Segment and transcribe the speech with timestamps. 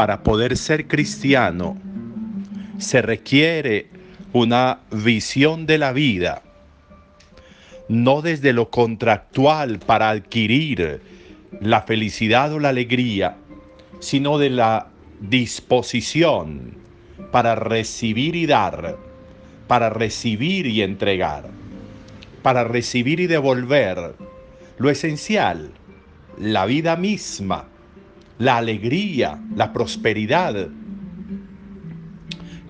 [0.00, 1.76] para poder ser cristiano
[2.78, 3.88] se requiere
[4.32, 6.40] una visión de la vida,
[7.90, 11.02] no desde lo contractual para adquirir
[11.60, 13.36] la felicidad o la alegría,
[13.98, 14.86] sino de la
[15.20, 16.78] disposición
[17.30, 18.96] para recibir y dar,
[19.66, 21.44] para recibir y entregar,
[22.40, 24.14] para recibir y devolver
[24.78, 25.72] lo esencial,
[26.38, 27.66] la vida misma,
[28.40, 30.68] la alegría, la prosperidad.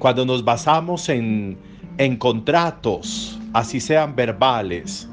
[0.01, 1.57] Cuando nos basamos en,
[1.97, 5.09] en contratos, así sean verbales,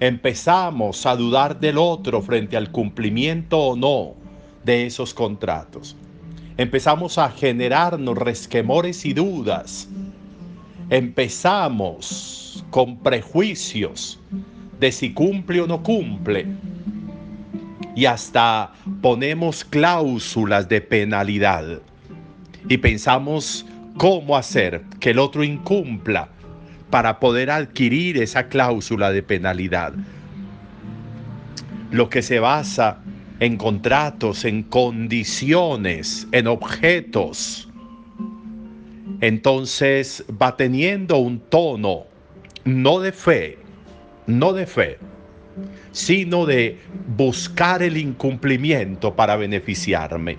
[0.00, 4.14] empezamos a dudar del otro frente al cumplimiento o no
[4.64, 5.96] de esos contratos.
[6.56, 9.88] Empezamos a generarnos resquemores y dudas.
[10.90, 14.18] Empezamos con prejuicios
[14.80, 16.48] de si cumple o no cumple.
[17.94, 21.80] Y hasta ponemos cláusulas de penalidad.
[22.68, 23.66] Y pensamos
[23.98, 26.28] cómo hacer que el otro incumpla
[26.90, 29.92] para poder adquirir esa cláusula de penalidad.
[31.90, 32.98] Lo que se basa
[33.40, 37.68] en contratos, en condiciones, en objetos,
[39.20, 42.06] entonces va teniendo un tono
[42.64, 43.58] no de fe,
[44.26, 44.98] no de fe,
[45.92, 46.78] sino de
[47.16, 50.38] buscar el incumplimiento para beneficiarme.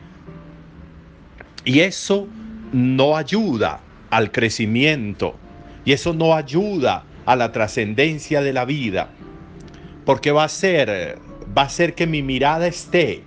[1.65, 2.27] Y eso
[2.71, 5.35] no ayuda al crecimiento
[5.85, 9.09] y eso no ayuda a la trascendencia de la vida,
[10.05, 11.17] porque va a ser
[11.55, 13.23] va a ser que mi mirada esté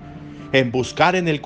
[0.52, 1.40] en buscar en el,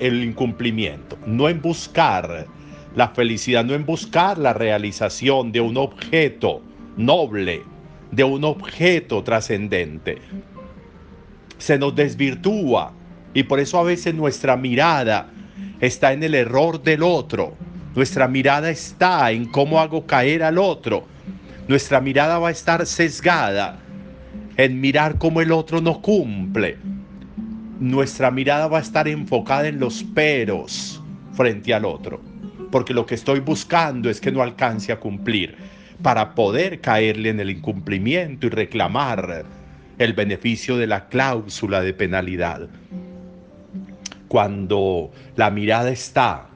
[0.00, 2.46] el incumplimiento, no en buscar
[2.94, 6.62] la felicidad, no en buscar la realización de un objeto
[6.96, 7.62] noble,
[8.10, 10.18] de un objeto trascendente.
[11.58, 12.92] Se nos desvirtúa
[13.34, 15.30] y por eso a veces nuestra mirada
[15.80, 17.54] está en el error del otro.
[17.94, 21.06] Nuestra mirada está en cómo hago caer al otro.
[21.68, 23.78] Nuestra mirada va a estar sesgada
[24.56, 26.78] en mirar cómo el otro no cumple.
[27.80, 31.02] Nuestra mirada va a estar enfocada en los peros
[31.32, 32.20] frente al otro.
[32.70, 35.56] Porque lo que estoy buscando es que no alcance a cumplir
[36.02, 39.44] para poder caerle en el incumplimiento y reclamar
[39.98, 42.68] el beneficio de la cláusula de penalidad.
[44.28, 46.48] Cuando la mirada está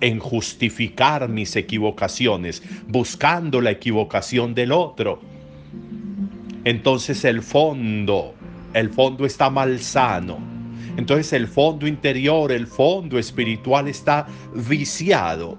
[0.00, 5.20] en justificar mis equivocaciones, buscando la equivocación del otro,
[6.64, 8.34] entonces el fondo,
[8.74, 10.38] el fondo está malsano.
[10.96, 15.58] Entonces el fondo interior, el fondo espiritual está viciado.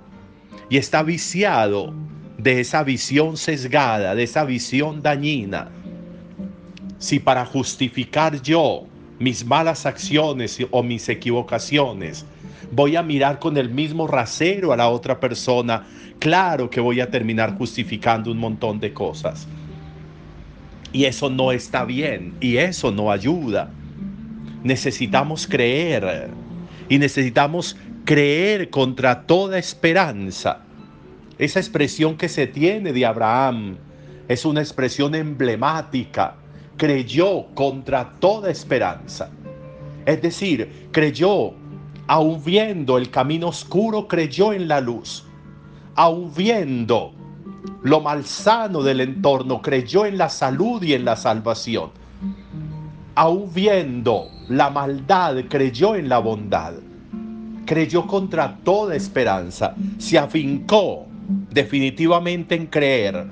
[0.69, 1.94] Y está viciado
[2.38, 5.70] de esa visión sesgada, de esa visión dañina.
[7.00, 8.86] Si para justificar yo
[9.20, 12.25] mis malas acciones o mis equivocaciones,
[12.72, 15.86] voy a mirar con el mismo rasero a la otra persona,
[16.20, 19.48] claro que voy a terminar justificando un montón de cosas.
[20.94, 23.69] Y eso no está bien y eso no ayuda.
[24.64, 26.30] Necesitamos creer
[26.90, 30.66] y necesitamos creer contra toda esperanza
[31.40, 33.78] esa expresión que se tiene de Abraham
[34.28, 36.36] es una expresión emblemática.
[36.78, 39.30] Creyó contra toda esperanza.
[40.06, 41.53] Es decir, creyó,
[42.08, 45.25] aun viendo el camino oscuro, creyó en la luz.
[45.96, 47.14] Aun viendo
[47.84, 51.92] lo malsano del entorno, creyó en la salud y en la salvación.
[53.16, 56.74] Aun viendo la maldad, creyó en la bondad.
[57.66, 59.75] Creyó contra toda esperanza.
[59.98, 61.06] Se afincó
[61.57, 63.25] definitivamente en creer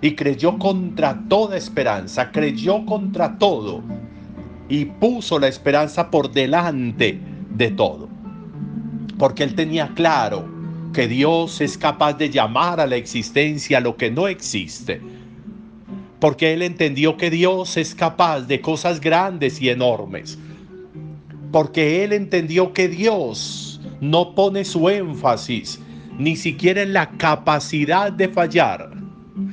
[0.00, 3.82] y creyó contra toda esperanza, creyó contra todo
[4.70, 7.20] y puso la esperanza por delante
[7.50, 8.08] de todo.
[9.18, 10.48] Porque él tenía claro
[10.94, 15.02] que Dios es capaz de llamar a la existencia lo que no existe.
[16.20, 20.38] Porque él entendió que Dios es capaz de cosas grandes y enormes.
[21.52, 25.78] Porque él entendió que Dios no pone su énfasis
[26.18, 28.90] ni siquiera en la capacidad de fallar,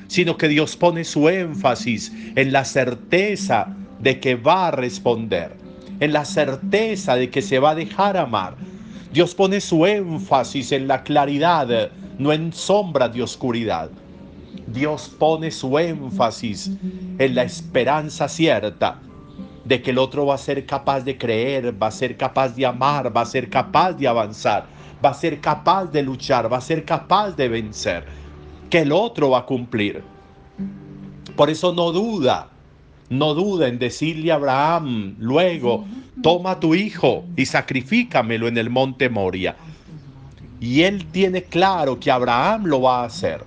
[0.07, 5.55] sino que Dios pone su énfasis en la certeza de que va a responder,
[5.99, 8.55] en la certeza de que se va a dejar amar.
[9.13, 13.89] Dios pone su énfasis en la claridad, no en sombra de oscuridad.
[14.67, 16.71] Dios pone su énfasis
[17.17, 18.99] en la esperanza cierta
[19.65, 22.65] de que el otro va a ser capaz de creer, va a ser capaz de
[22.65, 26.61] amar, va a ser capaz de avanzar va a ser capaz de luchar, va a
[26.61, 28.05] ser capaz de vencer,
[28.69, 30.03] que el otro va a cumplir.
[31.35, 32.49] Por eso no duda
[33.09, 35.85] no duda en decirle a Abraham luego,
[36.21, 39.55] toma tu hijo y sacrifícamelo en el monte Moria.
[40.59, 43.43] Y él tiene claro que Abraham lo va a hacer.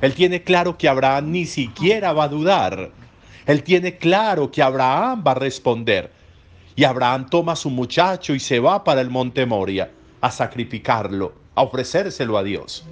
[0.00, 2.90] Él tiene claro que Abraham ni siquiera va a dudar.
[3.46, 6.12] Él tiene claro que Abraham va a responder.
[6.76, 9.90] Y Abraham toma a su muchacho y se va para el monte Moria
[10.20, 12.84] a sacrificarlo, a ofrecérselo a Dios.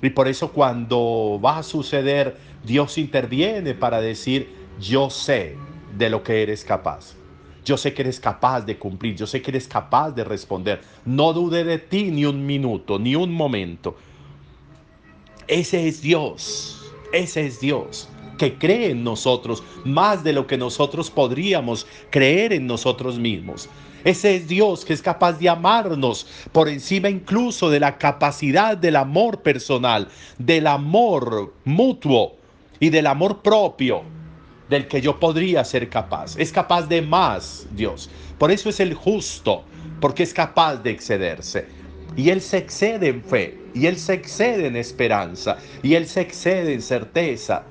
[0.00, 4.50] Y por eso cuando va a suceder, Dios interviene para decir,
[4.80, 5.56] yo sé
[5.96, 7.14] de lo que eres capaz.
[7.64, 10.80] Yo sé que eres capaz de cumplir, yo sé que eres capaz de responder.
[11.04, 13.96] No dude de ti ni un minuto, ni un momento.
[15.46, 18.08] Ese es Dios, ese es Dios
[18.42, 23.68] que cree en nosotros más de lo que nosotros podríamos creer en nosotros mismos.
[24.04, 28.96] Ese es Dios que es capaz de amarnos por encima incluso de la capacidad del
[28.96, 30.08] amor personal,
[30.38, 32.36] del amor mutuo
[32.80, 34.02] y del amor propio
[34.68, 36.36] del que yo podría ser capaz.
[36.38, 38.10] Es capaz de más Dios.
[38.38, 39.64] Por eso es el justo,
[40.00, 41.66] porque es capaz de excederse.
[42.16, 46.22] Y Él se excede en fe, y Él se excede en esperanza, y Él se
[46.22, 47.64] excede en certeza.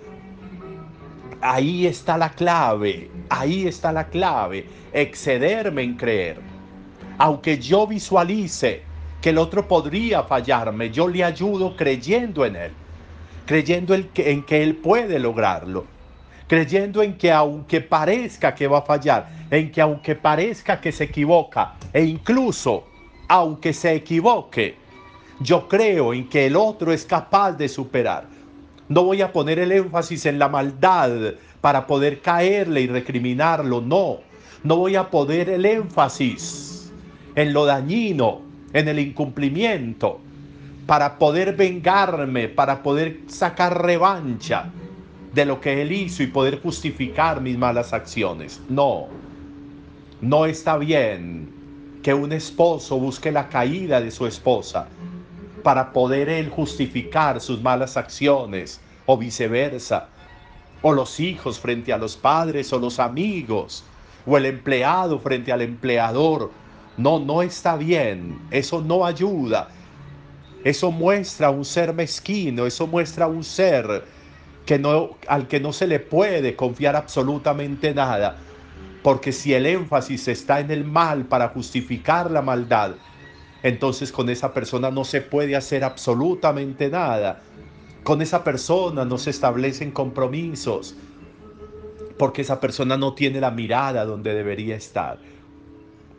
[1.43, 6.39] Ahí está la clave, ahí está la clave, excederme en creer.
[7.17, 8.83] Aunque yo visualice
[9.19, 12.71] que el otro podría fallarme, yo le ayudo creyendo en Él,
[13.47, 15.85] creyendo en que Él puede lograrlo,
[16.45, 21.05] creyendo en que aunque parezca que va a fallar, en que aunque parezca que se
[21.05, 22.83] equivoca, e incluso
[23.27, 24.75] aunque se equivoque,
[25.39, 28.30] yo creo en que el otro es capaz de superar
[28.91, 33.79] no voy a poner el énfasis en la maldad para poder caerle y recriminarlo.
[33.79, 34.17] No.
[34.65, 36.91] No voy a poner el énfasis
[37.35, 38.41] en lo dañino,
[38.73, 40.19] en el incumplimiento,
[40.87, 44.65] para poder vengarme, para poder sacar revancha
[45.33, 48.59] de lo que él hizo y poder justificar mis malas acciones.
[48.67, 49.07] No.
[50.19, 51.49] No está bien
[52.03, 54.89] que un esposo busque la caída de su esposa
[55.61, 60.07] para poder él justificar sus malas acciones o viceversa,
[60.81, 63.83] o los hijos frente a los padres o los amigos,
[64.25, 66.51] o el empleado frente al empleador.
[66.97, 69.69] No, no está bien, eso no ayuda.
[70.63, 74.05] Eso muestra un ser mezquino, eso muestra un ser
[74.65, 78.37] que no, al que no se le puede confiar absolutamente nada.
[79.01, 82.91] Porque si el énfasis está en el mal para justificar la maldad,
[83.63, 87.41] entonces con esa persona no se puede hacer absolutamente nada.
[88.03, 90.95] Con esa persona no se establecen compromisos
[92.17, 95.19] porque esa persona no tiene la mirada donde debería estar.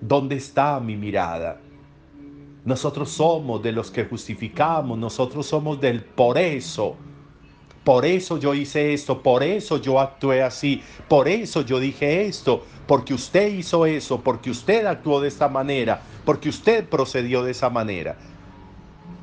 [0.00, 1.60] ¿Dónde está mi mirada?
[2.64, 6.96] Nosotros somos de los que justificamos, nosotros somos del por eso.
[7.84, 12.64] Por eso yo hice esto, por eso yo actué así, por eso yo dije esto,
[12.86, 17.70] porque usted hizo eso, porque usted actuó de esta manera, porque usted procedió de esa
[17.70, 18.16] manera.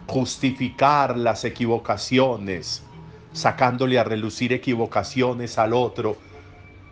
[0.08, 2.84] Justificar las equivocaciones,
[3.32, 6.18] sacándole a relucir equivocaciones al otro,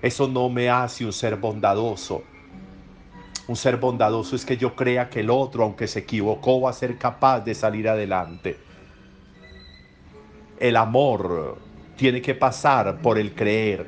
[0.01, 2.23] eso no me hace un ser bondadoso.
[3.49, 6.73] Un ser bondadoso es que yo crea que el otro, aunque se equivocó, va a
[6.73, 8.67] ser capaz de salir adelante
[10.59, 11.57] el amor
[11.97, 13.85] tiene que pasar por el creer.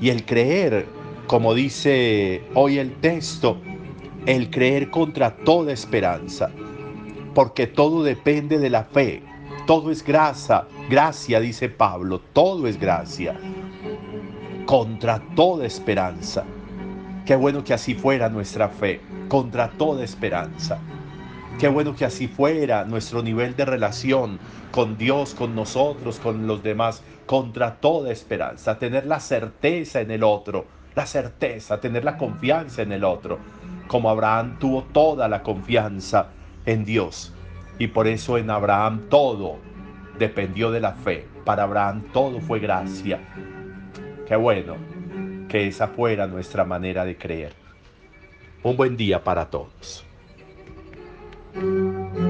[0.00, 0.86] Y el creer,
[1.26, 3.60] como dice hoy el texto,
[4.26, 6.50] el creer contra toda esperanza.
[7.34, 9.22] Porque todo depende de la fe.
[9.66, 13.34] Todo es gracia, gracia, dice Pablo, todo es gracia.
[14.66, 16.44] Contra toda esperanza.
[17.24, 20.78] Qué bueno que así fuera nuestra fe, contra toda esperanza.
[21.58, 24.40] Qué bueno que así fuera nuestro nivel de relación
[24.72, 28.78] con Dios, con nosotros, con los demás, contra toda esperanza.
[28.78, 33.38] Tener la certeza en el otro, la certeza, tener la confianza en el otro.
[33.86, 36.26] Como Abraham tuvo toda la confianza
[36.66, 37.32] en Dios.
[37.78, 39.58] Y por eso en Abraham todo
[40.18, 41.26] dependió de la fe.
[41.44, 43.20] Para Abraham todo fue gracia.
[44.26, 44.74] Qué bueno
[45.48, 47.52] que esa fuera nuestra manera de creer.
[48.64, 50.04] Un buen día para todos.
[51.54, 52.23] Thank you.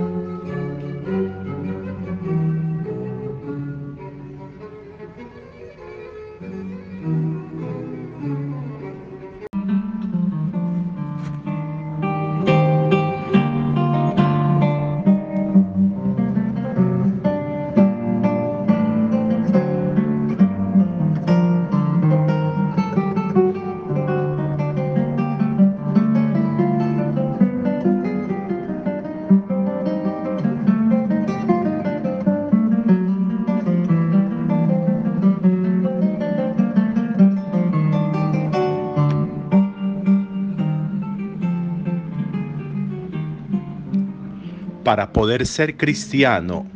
[44.95, 46.69] Para poder ser cristiano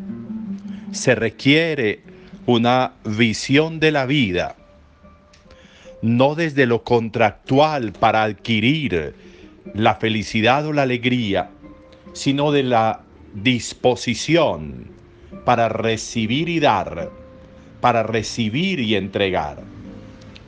[0.90, 2.00] se requiere
[2.46, 4.56] una visión de la vida,
[6.02, 9.14] no desde lo contractual para adquirir
[9.72, 11.50] la felicidad o la alegría,
[12.12, 13.02] sino de la
[13.34, 14.90] disposición
[15.44, 17.10] para recibir y dar,
[17.80, 19.62] para recibir y entregar,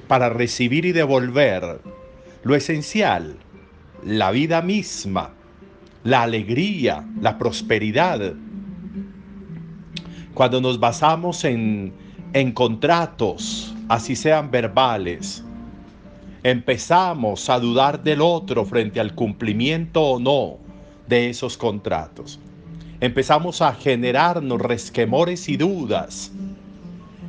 [0.08, 1.78] para recibir y devolver
[2.42, 3.36] lo esencial,
[4.04, 5.34] la vida misma,
[6.04, 8.34] la alegría, la prosperidad.
[10.34, 11.92] Cuando nos basamos en,
[12.32, 15.44] en contratos, así sean verbales,
[16.42, 20.58] empezamos a dudar del otro frente al cumplimiento o no
[21.08, 22.38] de esos contratos.
[23.00, 26.30] Empezamos a generarnos resquemores y dudas.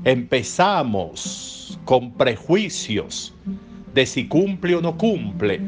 [0.03, 3.33] Empezamos con prejuicios
[3.93, 5.61] de si cumple o no cumple.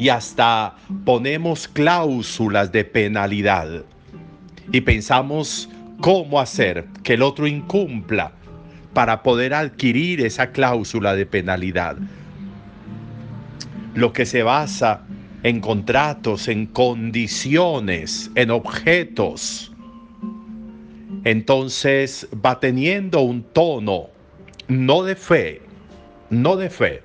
[0.00, 3.84] Y hasta ponemos cláusulas de penalidad.
[4.72, 5.68] Y pensamos
[6.00, 8.32] cómo hacer que el otro incumpla
[8.94, 11.98] para poder adquirir esa cláusula de penalidad.
[13.94, 15.02] Lo que se basa
[15.42, 19.70] en contratos, en condiciones, en objetos,
[21.24, 24.06] entonces va teniendo un tono
[24.66, 25.60] no de fe,
[26.30, 27.02] no de fe,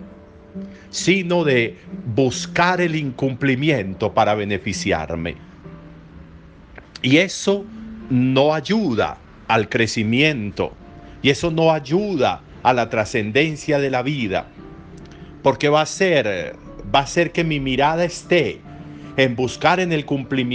[0.96, 1.76] sino de
[2.16, 5.36] buscar el incumplimiento para beneficiarme.
[7.02, 7.66] Y eso
[8.10, 9.18] no ayuda
[9.50, 10.72] al crecimiento
[11.22, 14.48] y eso no ayuda a la trascendencia de la vida,
[15.44, 16.56] porque va a ser
[16.94, 18.62] va a ser que mi mirada esté
[19.18, 20.06] en buscar en el,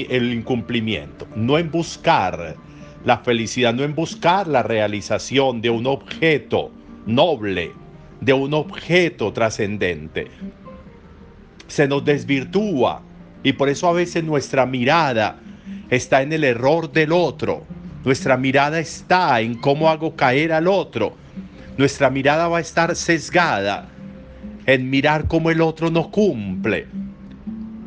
[0.09, 2.57] el incumplimiento, no en buscar
[3.05, 6.71] la felicidad, no en buscar la realización de un objeto
[7.05, 7.73] noble,
[8.21, 10.29] de un objeto trascendente.
[11.67, 13.03] Se nos desvirtúa
[13.43, 15.39] y por eso a veces nuestra mirada
[15.89, 17.65] está en el error del otro,
[18.05, 21.15] nuestra mirada está en cómo hago caer al otro,
[21.77, 23.89] nuestra mirada va a estar sesgada
[24.67, 26.87] en mirar cómo el otro no cumple.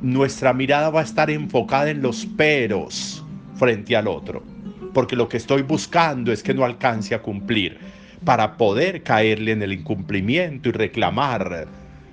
[0.02, 3.24] Nuestra mirada va a estar enfocada en los peros
[3.56, 4.44] frente al otro,
[4.94, 7.80] porque lo que estoy buscando es que no alcance a cumplir
[8.25, 11.68] para poder caerle en el incumplimiento y reclamar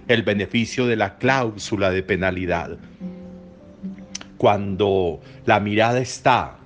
[0.08, 2.78] el beneficio de la cláusula de penalidad.
[4.36, 6.56] Cuando la mirada está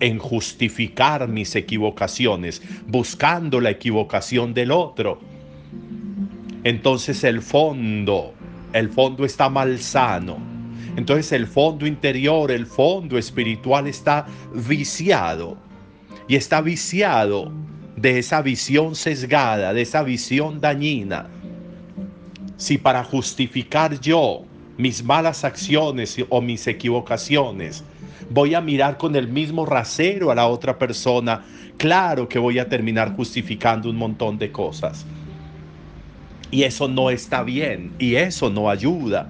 [0.00, 5.20] en justificar mis equivocaciones, buscando la equivocación del otro,
[6.64, 8.34] entonces el fondo,
[8.72, 10.38] el fondo está malsano.
[10.96, 15.56] Entonces el fondo interior, el fondo espiritual está viciado.
[16.28, 17.50] Y está viciado
[18.00, 21.26] de esa visión sesgada, de esa visión dañina.
[22.56, 24.44] Si para justificar yo
[24.78, 27.84] mis malas acciones o mis equivocaciones,
[28.30, 31.44] voy a mirar con el mismo rasero a la otra persona,
[31.76, 35.04] claro que voy a terminar justificando un montón de cosas.
[36.50, 39.28] Y eso no está bien y eso no ayuda.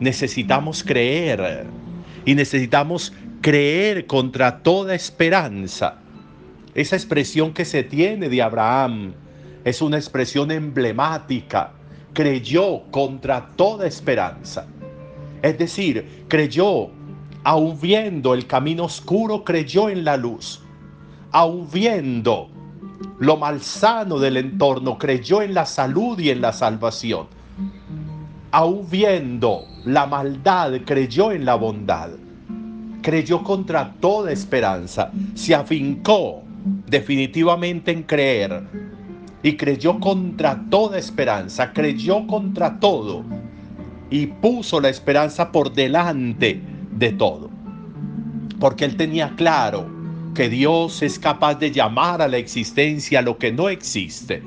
[0.00, 1.66] Necesitamos creer
[2.24, 5.98] y necesitamos creer contra toda esperanza.
[6.78, 9.12] Esa expresión que se tiene de Abraham
[9.64, 11.72] es una expresión emblemática.
[12.12, 14.64] Creyó contra toda esperanza.
[15.42, 16.90] Es decir, creyó,
[17.42, 20.62] aun viendo el camino oscuro, creyó en la luz.
[21.32, 22.48] Aun viendo
[23.18, 27.26] lo malsano del entorno, creyó en la salud y en la salvación.
[28.52, 32.10] Aún viendo la maldad, creyó en la bondad.
[33.02, 35.10] Creyó contra toda esperanza.
[35.34, 36.44] Se afincó
[36.90, 38.62] definitivamente en creer.
[39.42, 41.72] Y creyó contra toda esperanza.
[41.72, 43.24] Creyó contra todo.
[44.10, 46.60] Y puso la esperanza por delante
[46.92, 47.50] de todo.
[48.58, 49.98] Porque él tenía claro
[50.34, 54.42] que Dios es capaz de llamar a la existencia lo que no existe.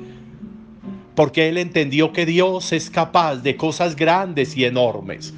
[1.14, 5.34] Porque Él entendió que Dios es capaz de cosas grandes y enormes.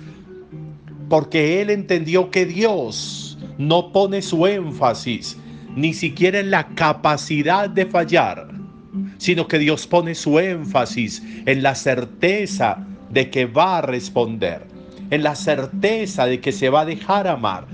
[1.09, 5.37] Porque Él entendió que Dios no pone su énfasis
[5.77, 8.49] ni siquiera en la capacidad de fallar,
[9.19, 12.79] sino que Dios pone su énfasis en la certeza
[13.11, 14.67] de que va a responder,
[15.11, 17.67] en la certeza de que se va a dejar amar,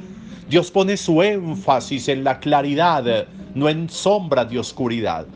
[0.49, 5.27] Dios pone su énfasis en la claridad, no en sombra de oscuridad.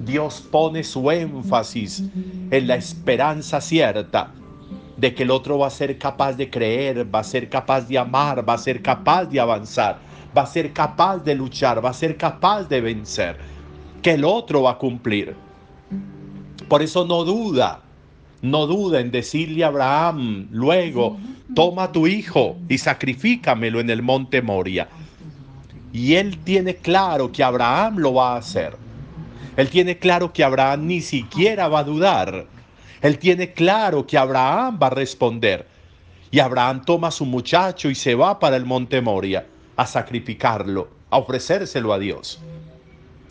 [0.00, 2.04] Dios pone su énfasis
[2.50, 4.32] en la esperanza cierta
[4.96, 7.98] de que el otro va a ser capaz de creer, va a ser capaz de
[7.98, 9.98] amar, va a ser capaz de avanzar,
[10.36, 13.36] va a ser capaz de luchar, va a ser capaz de vencer,
[14.02, 15.34] que el otro va a cumplir.
[16.68, 17.82] Por eso no duda
[18.42, 21.16] no duda en decirle a Abraham luego,
[21.54, 24.88] toma tu hijo y sacrifícamelo en el monte Moria.
[25.92, 28.76] Y él tiene claro que Abraham lo va a hacer.
[29.56, 32.46] Él tiene claro que Abraham ni siquiera va a dudar.
[33.00, 35.66] Él tiene claro que Abraham va a responder.
[36.30, 40.88] Y Abraham toma a su muchacho y se va para el monte Moria a sacrificarlo,
[41.10, 42.40] a ofrecérselo a Dios.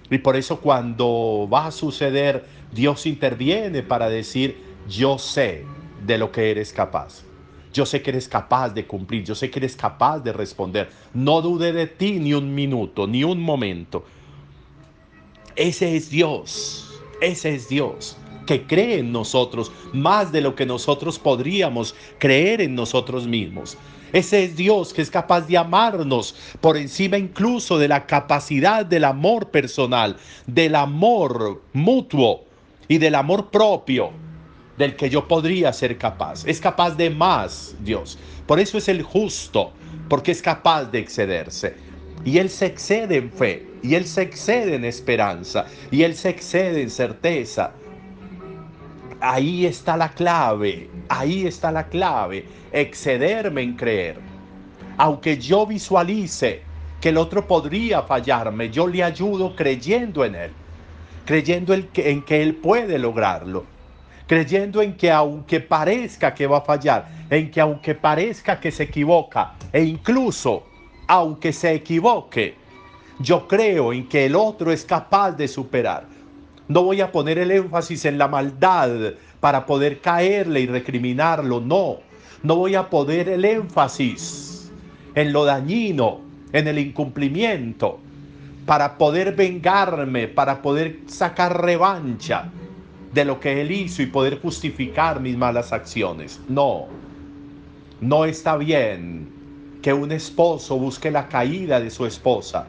[0.10, 5.66] Y por eso cuando va a suceder, Dios interviene para decir, yo sé
[6.06, 7.24] de lo que eres capaz.
[7.74, 10.90] Yo sé que eres capaz de cumplir, yo sé que eres capaz de responder.
[11.14, 14.06] No dude de ti ni un minuto, ni un momento.
[15.56, 21.20] Ese es Dios, ese es Dios que cree en nosotros más de lo que nosotros
[21.20, 23.78] podríamos creer en nosotros mismos.
[24.16, 29.04] Ese es Dios que es capaz de amarnos por encima incluso de la capacidad del
[29.04, 30.16] amor personal,
[30.48, 32.46] del amor mutuo
[32.88, 34.12] y del amor propio
[34.78, 36.46] del que yo podría ser capaz.
[36.48, 38.18] Es capaz de más Dios.
[38.48, 39.74] Por eso es el justo,
[40.08, 41.76] porque es capaz de excederse.
[42.24, 46.30] Y Él se excede en fe, y Él se excede en esperanza, y Él se
[46.30, 47.74] excede en certeza.
[49.20, 54.20] Ahí está la clave, ahí está la clave, excederme en creer.
[54.98, 56.62] Aunque yo visualice
[57.02, 60.52] que el otro podría fallarme, yo le ayudo creyendo en Él,
[61.26, 63.66] creyendo en que Él puede lograrlo
[64.28, 68.84] creyendo en que aunque parezca que va a fallar, en que aunque parezca que se
[68.84, 70.64] equivoca, e incluso
[71.08, 72.56] aunque se equivoque,
[73.20, 76.15] yo creo en que el otro es capaz de superar.
[76.68, 81.98] No voy a poner el énfasis en la maldad para poder caerle y recriminarlo, no.
[82.42, 84.72] No voy a poner el énfasis
[85.14, 88.00] en lo dañino, en el incumplimiento,
[88.66, 92.50] para poder vengarme, para poder sacar revancha
[93.14, 96.42] de lo que él hizo y poder justificar mis malas acciones.
[96.50, 96.88] No,
[98.02, 99.30] no está bien
[99.82, 102.68] que un esposo busque la caída de su esposa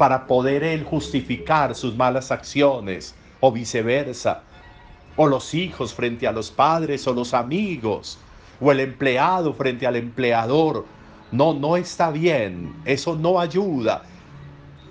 [0.00, 4.40] para poder él justificar sus malas acciones o viceversa,
[5.14, 8.18] o los hijos frente a los padres o los amigos,
[8.62, 10.86] o el empleado frente al empleador.
[11.30, 14.04] No, no está bien, eso no ayuda.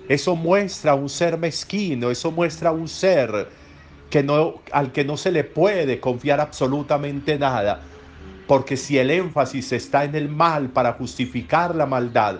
[0.08, 3.48] Eso muestra un ser mezquino, eso muestra un ser
[4.10, 7.80] que no, al que no se le puede confiar absolutamente nada.
[8.46, 12.36] Porque si el énfasis está en el mal para justificar la maldad,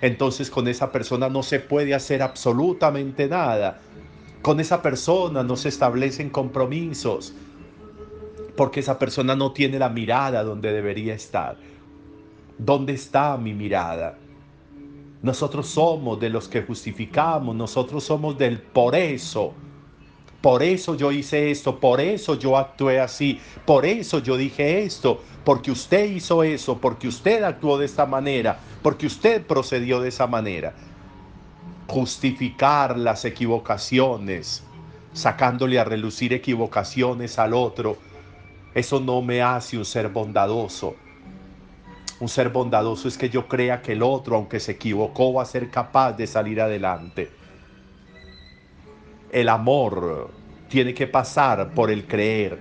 [0.00, 3.80] entonces con esa persona no se puede hacer absolutamente nada.
[4.42, 7.34] Con esa persona no se establecen compromisos,
[8.56, 11.56] porque esa persona no tiene la mirada donde debería estar.
[12.58, 14.18] ¿Dónde está mi mirada?
[15.22, 19.54] Nosotros somos de los que justificamos, nosotros somos del por eso
[20.44, 25.22] por eso yo hice esto, por eso yo actué así, por eso yo dije esto,
[25.42, 30.26] porque usted hizo eso, porque usted actuó de esta manera, porque usted procedió de esa
[30.26, 30.74] manera.
[31.88, 34.62] Justificar las equivocaciones,
[35.14, 37.96] sacándole a relucir equivocaciones al otro,
[38.74, 40.94] eso no me hace un ser bondadoso.
[42.20, 45.46] Un ser bondadoso es que yo crea que el otro, aunque se equivocó, va a
[45.46, 47.30] ser capaz de salir adelante
[49.34, 50.30] el amor
[50.68, 52.60] tiene que pasar por el creer.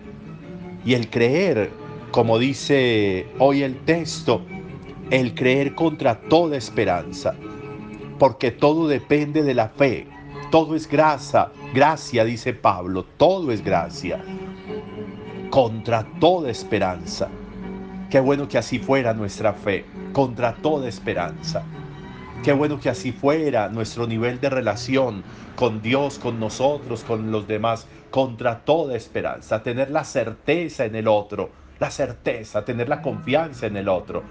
[0.84, 1.70] Y el creer,
[2.12, 4.42] como dice hoy el texto,
[5.12, 7.36] el creer contra toda esperanza.
[8.18, 10.08] Porque todo depende de la fe.
[10.50, 14.20] Todo es gracia, gracia, dice Pablo, todo es gracia.
[15.52, 17.30] Contra toda esperanza.
[18.10, 21.64] Qué bueno que así fuera nuestra fe, contra toda esperanza.
[22.44, 25.24] Qué bueno que así fuera nuestro nivel de relación
[25.56, 29.64] con Dios, con nosotros, con los demás, contra toda esperanza.
[29.64, 34.24] Tener la certeza en el otro, la certeza, tener la confianza en el otro.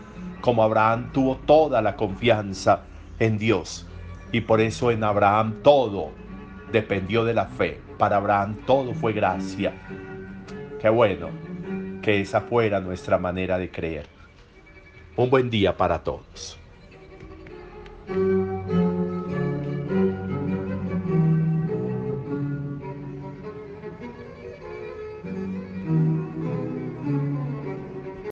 [0.43, 2.83] Como Abraham tuvo toda la confianza
[3.19, 3.87] en Dios.
[4.31, 6.11] Y por eso en Abraham todo
[6.71, 7.81] dependió de la fe.
[7.97, 9.73] Para Abraham todo fue gracia.
[10.83, 11.31] Qué bueno
[12.03, 14.07] que esa fuera nuestra manera de creer.
[15.17, 16.62] Un buen día para todos.
[18.09, 18.82] うん。